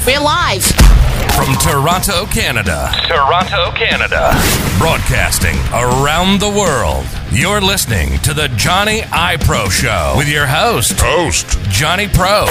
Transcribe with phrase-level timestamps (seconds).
[0.00, 0.06] live.
[0.06, 0.64] We're live.
[1.34, 2.90] From Toronto, Canada.
[3.06, 4.32] Toronto, Canada.
[4.78, 7.06] Broadcasting around the world.
[7.30, 11.58] You're listening to the Johnny I Pro Show with your host, Host.
[11.70, 12.46] Johnny Pro.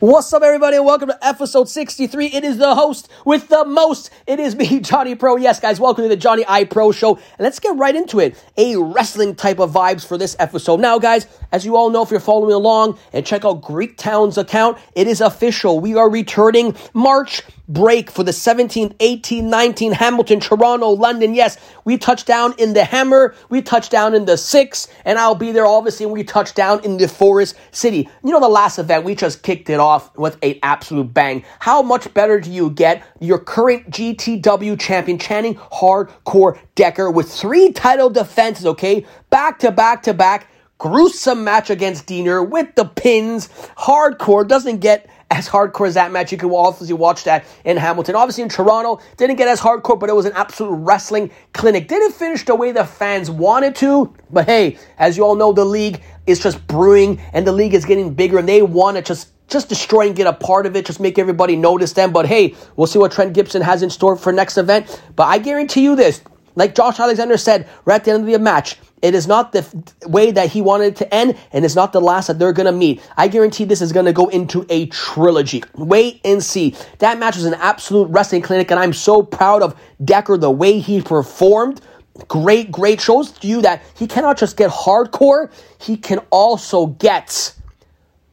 [0.00, 2.28] What's up, everybody, and welcome to episode 63.
[2.28, 4.08] It is the host with the most.
[4.26, 5.36] It is me, Johnny Pro.
[5.36, 7.16] Yes, guys, welcome to the Johnny I Pro Show.
[7.16, 8.42] And let's get right into it.
[8.56, 10.80] A wrestling type of vibes for this episode.
[10.80, 14.38] Now, guys, as you all know, if you're following along and check out Greek Town's
[14.38, 15.80] account, it is official.
[15.80, 21.34] We are returning March break for the 17th, 18th, 19th, Hamilton, Toronto, London.
[21.34, 25.34] Yes, we touched down in the Hammer, we touched down in the Six, and I'll
[25.34, 28.08] be there obviously when we touch down in the Forest City.
[28.24, 31.44] You know, the last event, we just kicked it off with an absolute bang.
[31.60, 37.72] How much better do you get your current GTW champion, Channing Hardcore Decker, with three
[37.72, 39.06] title defenses, okay?
[39.30, 40.48] Back to back to back.
[40.80, 43.50] Gruesome match against Diener with the pins.
[43.76, 46.32] Hardcore doesn't get as hardcore as that match.
[46.32, 48.16] You can obviously watch that in Hamilton.
[48.16, 51.86] Obviously in Toronto, didn't get as hardcore, but it was an absolute wrestling clinic.
[51.86, 55.66] Didn't finish the way the fans wanted to, but hey, as you all know, the
[55.66, 59.32] league is just brewing and the league is getting bigger and they want to just
[59.48, 62.10] just destroy and get a part of it, just make everybody notice them.
[62.10, 65.02] But hey, we'll see what Trent Gibson has in store for next event.
[65.14, 66.22] But I guarantee you this,
[66.60, 69.60] like Josh Alexander said right at the end of the match, it is not the
[69.60, 69.74] f-
[70.06, 72.70] way that he wanted it to end, and it's not the last that they're gonna
[72.70, 73.00] meet.
[73.16, 75.64] I guarantee this is gonna go into a trilogy.
[75.74, 76.76] Wait and see.
[76.98, 80.80] That match was an absolute wrestling clinic, and I'm so proud of Decker the way
[80.80, 81.80] he performed.
[82.28, 87.54] Great, great shows to you that he cannot just get hardcore, he can also get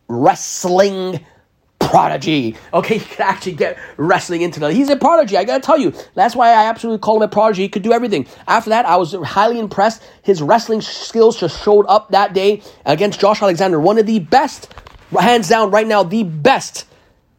[0.10, 1.26] wrestling
[1.88, 2.56] prodigy.
[2.74, 4.72] Okay, he could actually get wrestling into the.
[4.72, 5.38] He's a prodigy.
[5.38, 7.64] I gotta tell you, that's why I absolutely call him a prodigy.
[7.64, 8.28] He could do everything.
[8.48, 10.04] After that, I was highly impressed.
[10.22, 14.74] His wrestling skills just showed up that day against Josh Alexander, one of the best,
[15.18, 16.86] hands down, right now, the best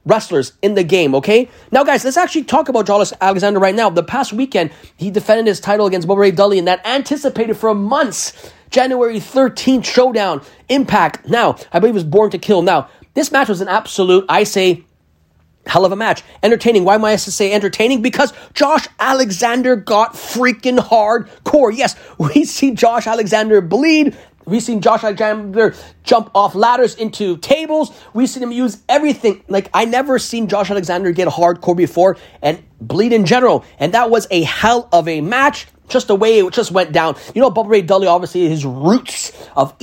[0.07, 1.49] wrestlers in the game, okay?
[1.71, 3.91] Now, guys, let's actually talk about Josh Alexander right now.
[3.91, 7.75] The past weekend, he defended his title against Bubba Ray Dudley in that anticipated for
[7.75, 11.27] months January 13th showdown, Impact.
[11.27, 12.63] Now, I believe it was Born to Kill.
[12.63, 14.85] Now, this match was an absolute, I say,
[15.67, 16.23] hell of a match.
[16.43, 16.85] Entertaining.
[16.85, 18.03] Why am I to say entertaining?
[18.03, 21.77] Because Josh Alexander got freaking hardcore.
[21.77, 24.17] Yes, we see Josh Alexander bleed.
[24.47, 25.75] We've seen Josh Alexander
[26.05, 27.91] jump off ladders into tables.
[28.15, 29.45] We've seen him use everything.
[29.47, 33.67] Like, I never seen Josh Alexander get hardcore before and bleed in general.
[33.79, 35.67] And that was a hell of a match.
[35.89, 37.17] Just the way it just went down.
[37.35, 39.75] You know, Bubba Ray Dudley, obviously, his roots of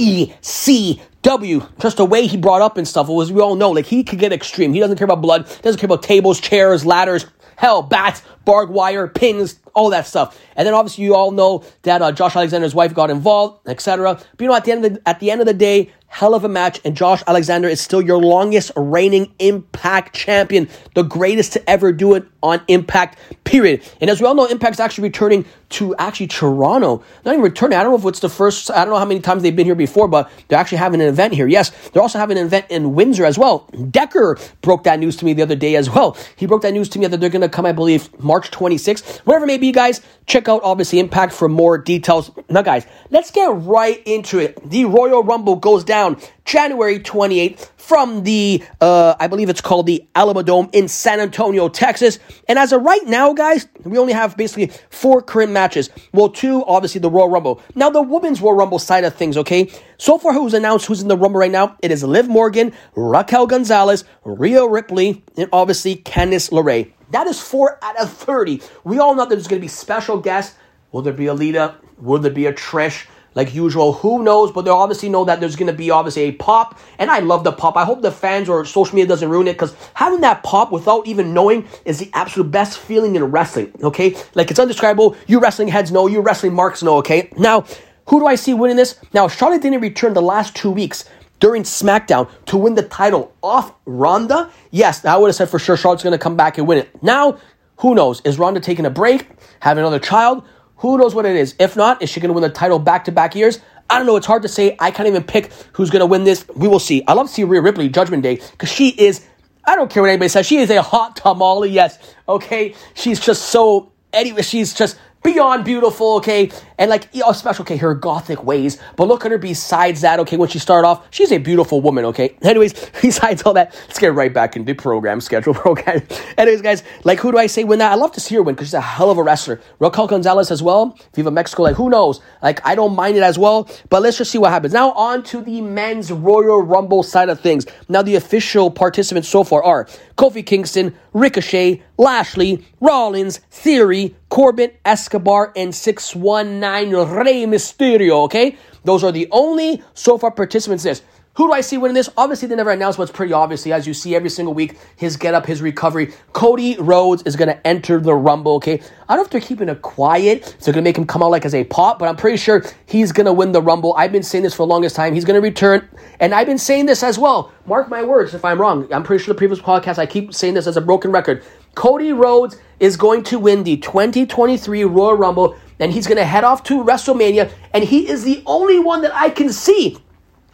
[1.25, 4.03] ECW, just the way he brought up and stuff, was we all know, like, he
[4.03, 4.73] could get extreme.
[4.73, 7.25] He doesn't care about blood, doesn't care about tables, chairs, ladders,
[7.55, 10.39] hell, bats, barbed wire, pins, all that stuff.
[10.55, 14.15] And then obviously you all know that uh, Josh Alexander's wife got involved, etc.
[14.15, 16.33] But you know, at the end of the, at the end of the day, hell
[16.33, 21.53] of a match, and Josh Alexander is still your longest reigning Impact champion, the greatest
[21.53, 23.17] to ever do it on Impact.
[23.43, 23.83] Period.
[23.99, 27.03] And as we all know, Impact's actually returning to actually Toronto.
[27.25, 27.77] Not even returning.
[27.77, 28.71] I don't know if it's the first.
[28.71, 31.07] I don't know how many times they've been here before, but they're actually having an
[31.07, 31.47] event here.
[31.47, 33.67] Yes, they're also having an event in Windsor as well.
[33.91, 36.17] Decker broke that news to me the other day as well.
[36.37, 39.19] He broke that news to me that they're going to come, I believe, March 26th.
[39.19, 42.31] Whatever it may be, guys, check out obviously Impact for more details.
[42.49, 44.57] Now, guys, let's get right into it.
[44.69, 50.07] The Royal Rumble goes down January 28th from the, uh, I believe it's called the
[50.15, 52.19] Alamodome in San Antonio, Texas.
[52.47, 55.89] And as of right now, guys, we only have basically four current matches.
[56.13, 57.61] Well, two, obviously, the Royal Rumble.
[57.75, 59.71] Now, the Women's Royal Rumble side of things, okay?
[59.97, 61.77] So far, who's announced who's in the Rumble right now?
[61.81, 66.91] It is Liv Morgan, Raquel Gonzalez, Rhea Ripley, and obviously Candice LeRae.
[67.11, 68.61] That is four out of 30.
[68.83, 70.55] We all know that there's going to be special guests.
[70.91, 71.75] Will there be a?
[71.97, 73.05] Will there be a Trish?
[73.35, 73.93] Like usual.
[73.93, 74.51] Who knows?
[74.51, 77.43] But they obviously know that there's going to be obviously a pop, and I love
[77.43, 77.77] the pop.
[77.77, 81.05] I hope the fans or social media doesn't ruin it because having that pop without
[81.05, 83.71] even knowing is the absolute best feeling in wrestling.
[83.83, 85.15] Okay, like it's undescribable.
[85.27, 86.07] You wrestling heads know.
[86.07, 86.97] You wrestling marks know.
[86.97, 87.65] Okay, now
[88.07, 88.99] who do I see winning this?
[89.13, 91.05] Now Charlotte didn't return the last two weeks
[91.39, 94.49] during SmackDown to win the title off Ronda.
[94.71, 97.03] Yes, I would have said for sure Charlotte's going to come back and win it.
[97.03, 97.39] Now,
[97.79, 98.21] who knows?
[98.21, 99.27] Is Ronda taking a break,
[99.59, 100.43] having another child?
[100.85, 101.55] Who knows what it is?
[101.57, 103.59] If not, is she going to win the title back to back years?
[103.89, 104.17] I don't know.
[104.17, 104.77] It's hard to say.
[104.79, 106.47] I can't even pick who's going to win this.
[106.55, 107.03] We will see.
[107.07, 109.25] I love to see Rhea Ripley Judgment Day because she is.
[109.65, 110.45] I don't care what anybody says.
[110.45, 111.71] She is a hot tamale.
[111.71, 111.97] Yes.
[112.29, 112.75] Okay.
[112.93, 113.93] She's just so.
[114.13, 116.17] Anyway, she's just beyond beautiful.
[116.17, 116.51] Okay.
[116.77, 120.37] And like, know, especially, okay, her gothic ways, but look at her besides that, okay,
[120.37, 122.37] when she started off, she's a beautiful woman, okay?
[122.41, 126.01] Anyways, besides all that, let's get right back into the program schedule, program.
[126.37, 127.91] Anyways, guys, like, who do I say win that?
[127.91, 129.61] I love to see her win because she's a hell of a wrestler.
[129.79, 132.19] Raquel Gonzalez as well, Viva Mexico, like, who knows?
[132.41, 134.73] Like, I don't mind it as well, but let's just see what happens.
[134.73, 137.65] Now, on to the men's Royal Rumble side of things.
[137.87, 139.85] Now, the official participants so far are
[140.17, 148.57] Kofi Kingston, Ricochet, Lashley, Rollins, Theory, Corbin, Escobar, and 619 Rey Mysterio, okay?
[148.83, 151.01] Those are the only so far participants in this.
[151.35, 152.09] Who do I see winning this?
[152.15, 155.17] Obviously, they never announced, but it's pretty obviously, as you see every single week, his
[155.17, 156.13] get up, his recovery.
[156.31, 158.75] Cody Rhodes is going to enter the Rumble, okay?
[159.09, 161.21] I don't know if they're keeping it quiet, so they're going to make him come
[161.21, 163.93] out like as a pop, but I'm pretty sure he's going to win the Rumble.
[163.97, 165.13] I've been saying this for the longest time.
[165.13, 165.85] He's going to return,
[166.21, 167.51] and I've been saying this as well.
[167.65, 168.87] Mark my words if I'm wrong.
[168.93, 171.43] I'm pretty sure the previous podcast, I keep saying this as a broken record.
[171.75, 176.43] Cody Rhodes is going to win the 2023 Royal Rumble, and he's going to head
[176.43, 179.97] off to WrestleMania, and he is the only one that I can see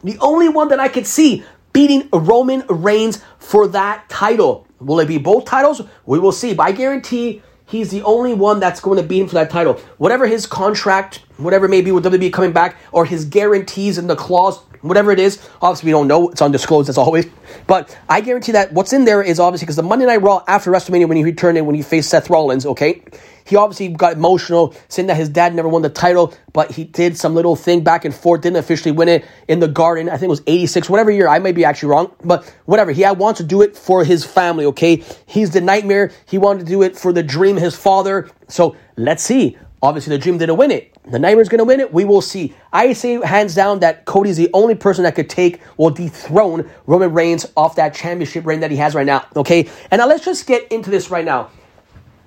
[0.03, 4.67] the only one that I could see beating Roman Reigns for that title.
[4.79, 5.81] Will it be both titles?
[6.05, 6.53] We will see.
[6.53, 9.75] But I guarantee he's the only one that's going to beat him for that title.
[9.97, 14.15] Whatever his contract, whatever may be with WWE coming back, or his guarantees and the
[14.15, 16.29] clause, whatever it is, obviously we don't know.
[16.29, 17.25] It's undisclosed as always.
[17.67, 20.71] But I guarantee that what's in there is obviously because the Monday Night Raw after
[20.71, 23.03] WrestleMania when he returned in, when he faced Seth Rollins, okay?
[23.45, 27.17] He obviously got emotional, saying that his dad never won the title, but he did
[27.17, 30.09] some little thing back and forth, didn't officially win it in the Garden.
[30.09, 31.27] I think it was 86, whatever year.
[31.27, 32.91] I may be actually wrong, but whatever.
[32.91, 35.03] He wants to do it for his family, okay?
[35.25, 36.11] He's the nightmare.
[36.27, 38.29] He wanted to do it for the dream, his father.
[38.47, 39.57] So let's see.
[39.83, 40.95] Obviously, the dream didn't win it.
[41.05, 41.91] The Nightmare's going to win it.
[41.91, 42.53] We will see.
[42.71, 47.11] I say hands down that Cody's the only person that could take or dethrone Roman
[47.13, 49.25] Reigns off that championship reign that he has right now.
[49.35, 51.49] Okay, and now let's just get into this right now.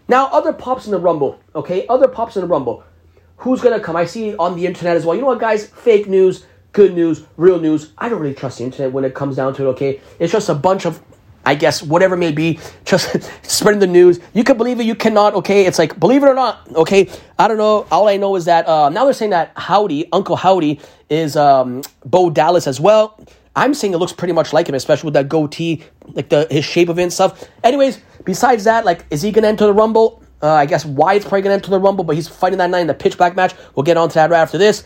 [0.08, 1.86] Now, other pops in the Rumble, okay?
[1.86, 2.84] Other pops in the Rumble.
[3.38, 3.96] Who's gonna come?
[3.96, 5.14] I see on the internet as well.
[5.14, 5.66] You know what, guys?
[5.68, 7.92] Fake news, good news, real news.
[7.96, 10.00] I don't really trust the internet when it comes down to it, okay?
[10.18, 11.00] It's just a bunch of,
[11.46, 14.20] I guess, whatever may be, just spreading the news.
[14.32, 15.66] You can believe it, you cannot, okay?
[15.66, 17.10] It's like, believe it or not, okay?
[17.38, 17.86] I don't know.
[17.90, 20.80] All I know is that uh, now they're saying that Howdy, Uncle Howdy,
[21.10, 23.18] is um, Bo Dallas as well.
[23.56, 26.64] I'm saying it looks pretty much like him, especially with that goatee, like the his
[26.64, 27.48] shape of it and stuff.
[27.62, 30.22] Anyways, besides that, like, is he gonna enter the Rumble?
[30.42, 32.88] Uh, I guess Wyatt's probably gonna enter the Rumble, but he's fighting that night in
[32.88, 33.54] the pitch black match.
[33.74, 34.84] We'll get on to that right after this.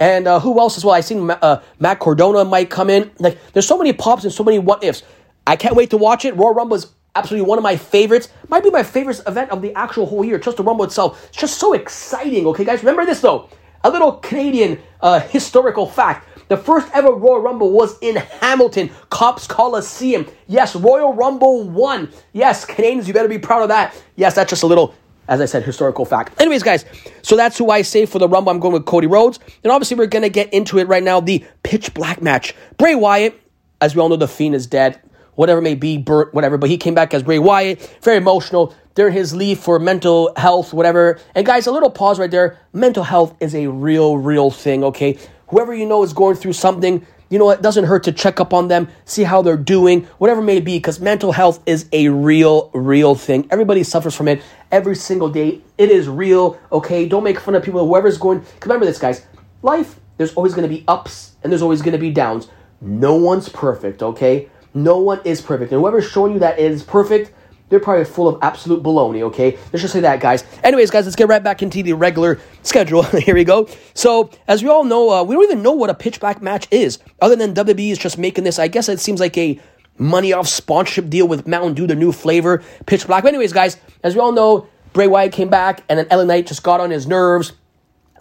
[0.00, 0.94] And uh, who else as well?
[0.94, 3.10] I think uh, Matt Cardona might come in.
[3.18, 5.02] Like, there's so many pops and so many what ifs.
[5.48, 6.36] I can't wait to watch it.
[6.36, 8.28] Royal Rumble is absolutely one of my favorites.
[8.48, 10.38] Might be my favorite event of the actual whole year.
[10.38, 11.24] Just the Rumble itself.
[11.28, 12.46] It's just so exciting.
[12.48, 13.48] Okay, guys, remember this though.
[13.82, 16.28] A little Canadian uh, historical fact.
[16.48, 20.26] The first ever Royal Rumble was in Hamilton, Copps Coliseum.
[20.48, 22.10] Yes, Royal Rumble won.
[22.34, 23.94] Yes, Canadians, you better be proud of that.
[24.16, 24.94] Yes, that's just a little,
[25.28, 26.38] as I said, historical fact.
[26.40, 26.84] Anyways, guys,
[27.22, 28.50] so that's who I say for the Rumble.
[28.50, 29.38] I'm going with Cody Rhodes.
[29.62, 32.54] And obviously, we're going to get into it right now the pitch black match.
[32.76, 33.40] Bray Wyatt,
[33.80, 35.00] as we all know, the Fiend is dead.
[35.38, 37.80] Whatever may be, Burt, whatever, but he came back as Bray Wyatt.
[38.02, 41.20] Very emotional during his leave for mental health, whatever.
[41.34, 42.58] And guys, a little pause right there.
[42.72, 45.16] Mental health is a real, real thing, okay?
[45.48, 48.54] whoever you know is going through something, you know, it doesn't hurt to check up
[48.54, 52.70] on them, see how they're doing, whatever may be, because mental health is a real,
[52.72, 53.46] real thing.
[53.50, 55.60] Everybody suffers from it every single day.
[55.76, 57.06] It is real, okay?
[57.06, 58.44] Don't make fun of people, whoever's going.
[58.62, 59.26] Remember this, guys.
[59.62, 62.48] Life, there's always going to be ups and there's always going to be downs.
[62.80, 64.48] No one's perfect, okay?
[64.74, 65.72] No one is perfect.
[65.72, 67.32] And whoever's showing you that is perfect,
[67.68, 69.58] they're probably full of absolute baloney, okay?
[69.72, 70.44] Let's just say that, guys.
[70.62, 73.02] Anyways, guys, let's get right back into the regular schedule.
[73.24, 73.68] Here we go.
[73.94, 76.66] So, as we all know, uh, we don't even know what a pitch black match
[76.70, 78.58] is, other than WWE is just making this.
[78.58, 79.60] I guess it seems like a
[79.98, 83.22] money off sponsorship deal with Mountain Dew, the new flavor, pitch black.
[83.22, 86.46] But, anyways, guys, as we all know, Bray Wyatt came back, and then LA Knight
[86.46, 87.52] just got on his nerves,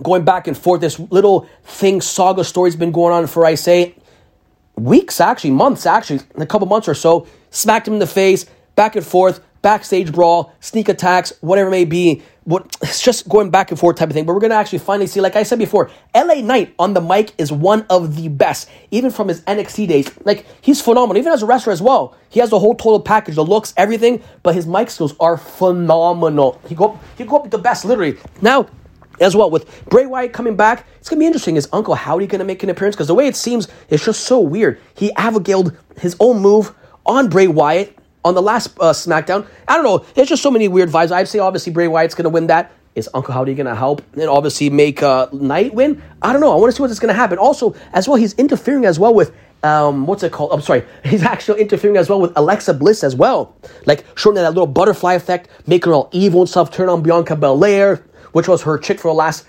[0.04, 0.82] going back and forth.
[0.82, 3.96] This little thing, saga story's been going on for, I say,
[4.78, 7.28] weeks, actually, months, actually, in a couple months or so.
[7.50, 11.86] Smacked him in the face back and forth, backstage brawl, sneak attacks, whatever it may
[11.86, 12.22] be.
[12.44, 14.26] What, it's just going back and forth type of thing.
[14.26, 17.02] But we're going to actually finally see, like I said before, LA Knight on the
[17.02, 20.10] mic is one of the best, even from his NXT days.
[20.24, 22.16] Like, he's phenomenal, even as a wrestler as well.
[22.30, 26.62] He has the whole total package, the looks, everything, but his mic skills are phenomenal.
[26.68, 28.18] He go, he go up the best, literally.
[28.42, 28.68] Now,
[29.20, 30.86] as well with Bray Wyatt coming back.
[31.00, 31.56] It's gonna be interesting.
[31.56, 32.96] Is Uncle Howdy gonna make an appearance?
[32.96, 34.80] Because the way it seems, it's just so weird.
[34.96, 36.74] He Abigailed his own move
[37.06, 39.48] on Bray Wyatt on the last uh, SmackDown.
[39.68, 40.06] I don't know.
[40.14, 41.12] There's just so many weird vibes.
[41.12, 42.72] I'd say obviously Bray Wyatt's to win that.
[42.96, 46.02] Is Uncle Howdy to help and obviously make uh, Knight win?
[46.24, 46.52] I don't know.
[46.52, 47.38] I want to see what's to happen.
[47.38, 49.32] Also, as well, he's interfering as well with
[49.64, 50.52] um, what's it called?
[50.52, 50.84] I'm sorry.
[51.04, 53.56] He's actually interfering as well with Alexa Bliss as well,
[53.86, 56.72] like showing that little butterfly effect, making her all evil and stuff.
[56.72, 59.46] Turn on Bianca Belair, which was her chick for the last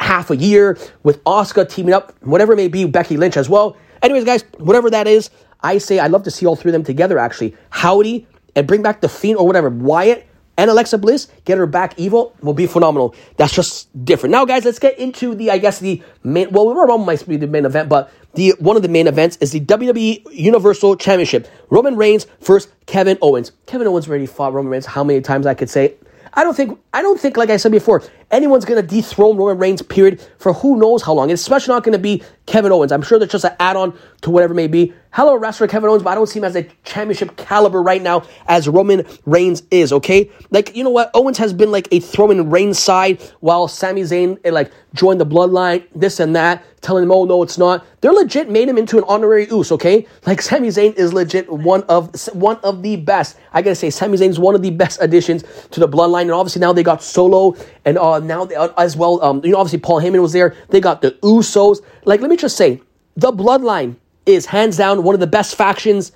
[0.00, 3.76] half a year with Asuka teaming up, whatever it may be, Becky Lynch as well.
[4.02, 5.30] Anyways, guys, whatever that is,
[5.62, 7.54] I say I'd love to see all three of them together actually.
[7.70, 9.68] Howdy and bring back the Fiend or whatever.
[9.68, 13.14] Wyatt and Alexa Bliss, get her back evil, will be phenomenal.
[13.36, 14.32] That's just different.
[14.32, 17.46] Now, guys, let's get into the, I guess, the main, well, Rumble might be the
[17.46, 21.48] main event, but the one of the main events is the WWE Universal Championship.
[21.70, 23.52] Roman Reigns versus Kevin Owens.
[23.66, 25.94] Kevin Owens already fought Roman Reigns how many times I could say
[26.34, 29.82] I don't think I don't think like I said before anyone's gonna dethrone Roman Reigns
[29.82, 31.30] period for who knows how long.
[31.30, 32.92] It's especially not gonna be Kevin Owens.
[32.92, 34.92] I'm sure that's just an add-on to whatever may be.
[35.12, 38.22] Hello wrestler Kevin Owens, but I don't see him as a championship caliber right now
[38.46, 39.92] as Roman Reigns is.
[39.92, 43.66] Okay, like you know what Owens has been like a throw in Reigns side while
[43.66, 47.58] Sami Zayn eh, like joined the Bloodline, this and that, telling him oh no it's
[47.58, 47.84] not.
[48.02, 49.74] They're legit made him into an honorary Uso.
[49.74, 53.36] Okay, like Sami Zayn is legit one of one of the best.
[53.52, 56.32] I gotta say Sami Zayn is one of the best additions to the Bloodline, and
[56.32, 59.22] obviously now they got Solo and uh, now they, uh, as well.
[59.22, 60.54] Um, you know obviously Paul Heyman was there.
[60.68, 61.78] They got the Usos.
[62.04, 62.80] Like let me just say
[63.16, 63.96] the Bloodline
[64.26, 66.12] is hands down one of the best factions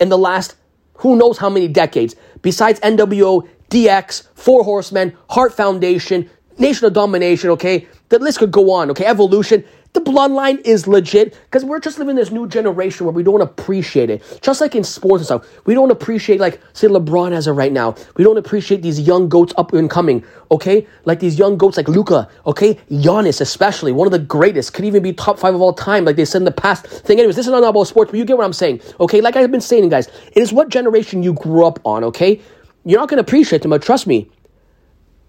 [0.00, 0.56] in the last
[0.98, 2.14] who knows how many decades.
[2.42, 7.86] Besides NWO, DX, Four Horsemen, Heart Foundation, Nation of Domination, okay?
[8.08, 9.04] The list could go on, okay?
[9.04, 9.64] Evolution.
[9.92, 14.10] The bloodline is legit because we're just living this new generation where we don't appreciate
[14.10, 14.40] it.
[14.42, 17.72] Just like in sports and stuff, we don't appreciate, like, say, LeBron as of right
[17.72, 17.94] now.
[18.16, 20.86] We don't appreciate these young goats up and coming, okay?
[21.06, 22.74] Like these young goats like Luka, okay?
[22.90, 26.16] Giannis, especially, one of the greatest, could even be top five of all time, like
[26.16, 27.18] they said in the past thing.
[27.18, 29.22] Anyways, this is not about sports, but you get what I'm saying, okay?
[29.22, 32.38] Like I've been saying, guys, it is what generation you grew up on, okay?
[32.84, 34.30] You're not going to appreciate them, but trust me,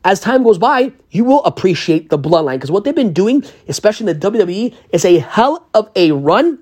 [0.03, 4.09] as time goes by, you will appreciate the bloodline because what they've been doing, especially
[4.09, 6.59] in the WWE, is a hell of a run.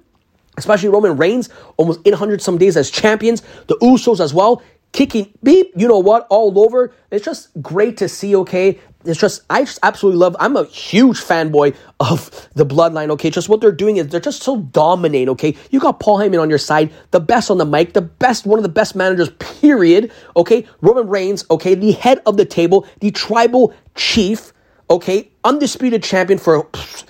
[0.58, 3.44] Especially Roman Reigns, almost 800 some days as champions.
[3.68, 4.63] The Usos as well,
[4.95, 6.93] kicking beep, you know what, all over.
[7.11, 8.79] It's just great to see, okay?
[9.03, 13.29] It's just, I just absolutely love, I'm a huge fanboy of the bloodline, okay?
[13.29, 15.57] Just what they're doing is they're just so dominant, okay?
[15.69, 18.57] You got Paul Heyman on your side, the best on the mic, the best, one
[18.57, 20.65] of the best managers, period, okay?
[20.79, 21.75] Roman Reigns, okay?
[21.75, 24.53] The head of the table, the tribal chief,
[24.89, 25.29] okay?
[25.43, 26.63] Undisputed champion for.
[26.63, 27.03] Pfft,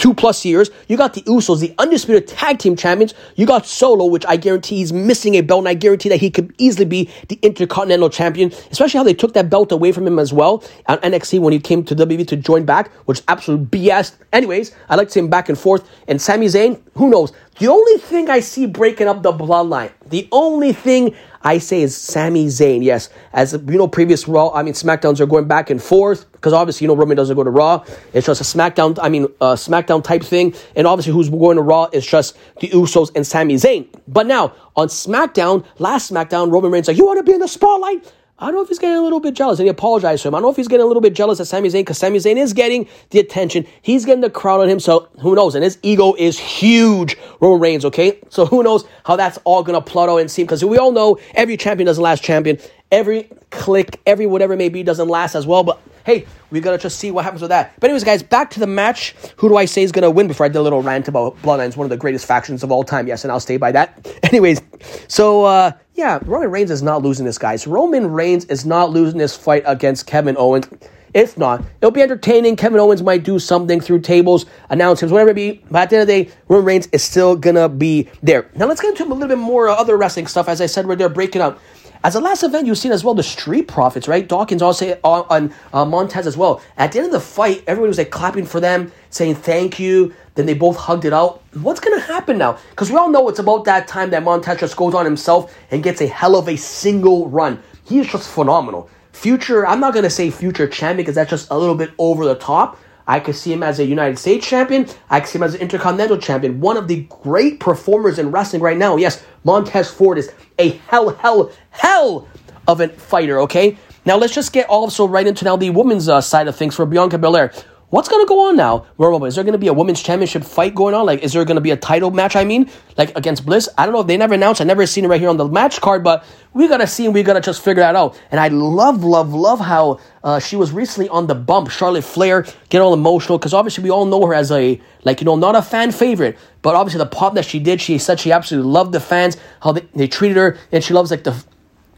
[0.00, 0.70] two plus years.
[0.88, 3.14] You got the Usos, the undisputed tag team champions.
[3.36, 6.30] You got Solo, which I guarantee he's missing a belt, and I guarantee that he
[6.30, 10.18] could easily be the Intercontinental Champion, especially how they took that belt away from him
[10.18, 13.70] as well on NXT when he came to WWE to join back, which is absolute
[13.70, 14.16] BS.
[14.32, 15.88] Anyways, I like to see him back and forth.
[16.08, 17.32] And Sami Zayn, who knows?
[17.58, 21.96] The only thing I see breaking up the bloodline, the only thing I say is
[21.96, 22.82] Sami Zayn.
[22.82, 26.52] Yes, as you know, previous Raw, I mean SmackDowns are going back and forth because
[26.52, 27.84] obviously you know Roman doesn't go to Raw.
[28.12, 28.98] It's just a SmackDown.
[29.00, 32.68] I mean uh, SmackDown type thing, and obviously who's going to Raw is just the
[32.68, 33.88] Usos and Sami Zayn.
[34.06, 37.48] But now on SmackDown, last SmackDown, Roman Reigns like, "You want to be in the
[37.48, 40.28] spotlight?" I don't know if he's getting a little bit jealous, and he apologized to
[40.28, 40.34] him.
[40.34, 42.18] I don't know if he's getting a little bit jealous at Sami Zayn because Sami
[42.18, 43.66] Zayn is getting the attention.
[43.82, 45.54] He's getting the crowd on him, so who knows?
[45.54, 48.18] And his ego is huge, Roman Reigns, okay?
[48.30, 50.90] So who knows how that's all going to plot out and seem because we all
[50.90, 52.58] know every champion doesn't last champion.
[52.90, 56.78] Every click, every whatever it may be doesn't last as well, but hey, we gotta
[56.78, 57.72] just see what happens with that.
[57.78, 59.14] But anyways, guys, back to the match.
[59.36, 60.28] Who do I say is gonna win?
[60.28, 62.82] Before I did a little rant about Bloodlines, one of the greatest factions of all
[62.82, 63.06] time.
[63.06, 64.08] Yes, and I'll stay by that.
[64.24, 64.60] Anyways,
[65.08, 67.66] so uh, yeah, Roman Reigns is not losing this, guys.
[67.66, 70.66] Roman Reigns is not losing this fight against Kevin Owens.
[71.12, 72.54] If not, it'll be entertaining.
[72.54, 75.62] Kevin Owens might do something through tables, announcements, whatever it be.
[75.70, 78.48] But at the end of the day, Roman Reigns is still gonna be there.
[78.54, 80.48] Now let's get into a little bit more uh, other wrestling stuff.
[80.48, 81.60] As I said, where they're breaking up.
[82.02, 84.26] As the last event, you've seen as well the Street Profits, right?
[84.26, 86.62] Dawkins also on, on uh, Montez as well.
[86.78, 90.14] At the end of the fight, everybody was like clapping for them, saying thank you.
[90.34, 91.42] Then they both hugged it out.
[91.52, 92.58] What's gonna happen now?
[92.70, 95.82] Because we all know it's about that time that Montez just goes on himself and
[95.82, 97.62] gets a hell of a single run.
[97.84, 98.88] He is just phenomenal.
[99.12, 102.36] Future, I'm not gonna say future champion because that's just a little bit over the
[102.36, 102.78] top.
[103.10, 104.86] I could see him as a United States champion.
[105.10, 106.60] I could see him as an Intercontinental champion.
[106.60, 108.94] One of the great performers in wrestling right now.
[108.94, 112.28] Yes, Montez Ford is a hell, hell, hell
[112.68, 113.76] of a fighter, okay?
[114.06, 116.86] Now let's just get also right into now the women's uh, side of things for
[116.86, 117.52] Bianca Belair.
[117.90, 118.86] What's going to go on now?
[118.96, 121.06] Where, is there going to be a women's championship fight going on?
[121.06, 122.36] Like, is there going to be a title match?
[122.36, 123.68] I mean, like against Bliss?
[123.76, 124.04] I don't know.
[124.04, 124.60] They never announced.
[124.60, 127.04] I never seen it right here on the match card, but we got to see
[127.04, 128.16] and we got to just figure that out.
[128.30, 131.68] And I love, love, love how uh, she was recently on the bump.
[131.68, 135.24] Charlotte Flair get all emotional because obviously we all know her as a, like, you
[135.24, 138.30] know, not a fan favorite, but obviously the pop that she did, she said she
[138.30, 141.44] absolutely loved the fans, how they, they treated her, and she loves, like, the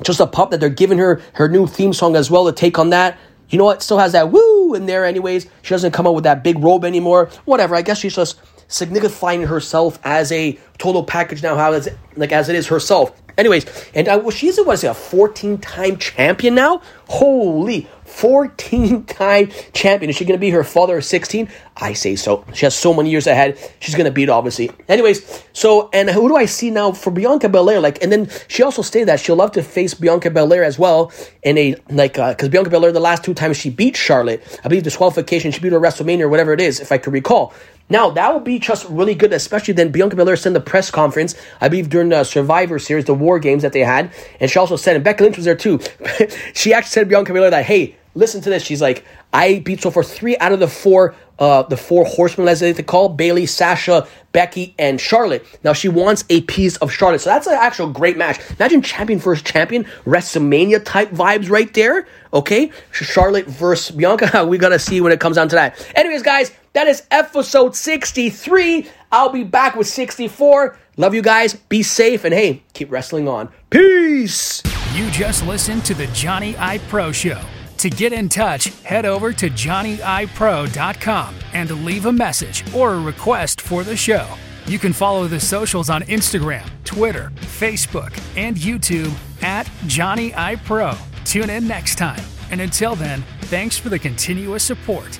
[0.02, 2.78] just a pop that they're giving her, her new theme song as well to take
[2.78, 3.18] on that.
[3.52, 3.82] You know what?
[3.82, 5.46] Still has that woo in there, anyways.
[5.60, 7.28] She doesn't come out with that big robe anymore.
[7.44, 7.76] Whatever.
[7.76, 12.32] I guess she's just signifying herself as a total package now, how is it, like
[12.32, 13.12] as it is herself.
[13.36, 16.80] Anyways, and uh, well, she's a, what is it, a 14 time champion now?
[17.08, 20.10] Holy 14 time champion.
[20.10, 21.48] Is she going to be her father 16?
[21.76, 22.44] I say so.
[22.52, 23.58] She has so many years ahead.
[23.80, 24.70] She's going to beat, obviously.
[24.88, 27.80] Anyways, so, and who do I see now for Bianca Belair?
[27.80, 31.10] Like, and then she also stated that she'll love to face Bianca Belair as well
[31.42, 34.68] in a, like, because uh, Bianca Belair, the last two times she beat Charlotte, I
[34.68, 37.54] believe disqualification, she beat her WrestleMania or whatever it is, if I could recall.
[37.88, 41.34] Now, that would be just really good, especially then Bianca Belair in the press conference,
[41.60, 44.76] I believe during the Survivor Series, the War Games that they had, and she also
[44.76, 45.80] said, and Becky Lynch was there too,
[46.54, 48.62] she actually said Bianca Belair that, hey, listen to this.
[48.62, 52.48] She's like, I beat so for three out of the four, uh, the four horsemen,
[52.48, 55.44] as they like to call Bayley, Sasha, Becky, and Charlotte.
[55.64, 58.40] Now she wants a piece of Charlotte, so that's an actual great match.
[58.58, 62.06] Imagine champion versus champion, WrestleMania type vibes right there.
[62.34, 64.46] Okay, Charlotte versus Bianca.
[64.52, 65.92] We gotta see when it comes down to that.
[65.94, 68.88] Anyways, guys, that is episode sixty-three.
[69.10, 70.78] I'll be back with sixty-four.
[70.98, 71.54] Love you guys.
[71.54, 73.48] Be safe, and hey, keep wrestling on.
[73.70, 74.62] Peace.
[74.94, 77.40] You just listened to the Johnny I Pro Show.
[77.82, 83.60] To get in touch, head over to johnnyipro.com and leave a message or a request
[83.60, 84.24] for the show.
[84.66, 89.12] You can follow the socials on Instagram, Twitter, Facebook, and YouTube
[89.42, 90.94] at Johnny I Pro.
[91.24, 92.22] Tune in next time.
[92.52, 95.18] And until then, thanks for the continuous support.